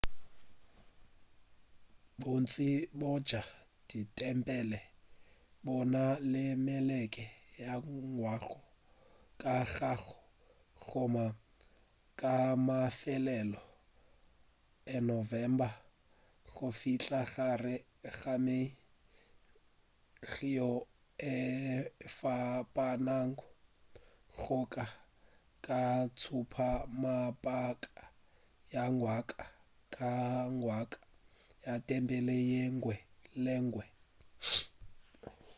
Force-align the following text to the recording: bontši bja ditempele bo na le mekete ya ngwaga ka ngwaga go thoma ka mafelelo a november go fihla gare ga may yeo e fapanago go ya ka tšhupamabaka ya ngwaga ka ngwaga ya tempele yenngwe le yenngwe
bontši 2.21 2.69
bja 2.99 3.41
ditempele 3.87 4.79
bo 5.63 5.75
na 5.93 6.03
le 6.31 6.43
mekete 6.65 7.25
ya 7.63 7.73
ngwaga 7.87 8.55
ka 9.41 9.55
ngwaga 9.61 9.91
go 10.01 10.15
thoma 10.85 11.25
ka 12.19 12.33
mafelelo 12.67 13.61
a 14.95 14.97
november 15.09 15.71
go 16.53 16.67
fihla 16.79 17.21
gare 17.33 17.75
ga 18.17 18.33
may 18.45 18.67
yeo 20.39 20.71
e 21.31 21.31
fapanago 22.17 23.45
go 24.41 24.57
ya 24.75 24.85
ka 25.65 25.81
tšhupamabaka 26.17 27.93
ya 28.73 28.83
ngwaga 28.95 29.41
ka 29.95 30.09
ngwaga 30.57 30.97
ya 31.65 31.73
tempele 31.87 32.35
yenngwe 32.51 32.95
le 33.43 33.51
yenngwe 33.57 33.85